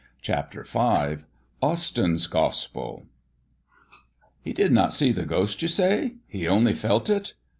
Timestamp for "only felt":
6.47-7.07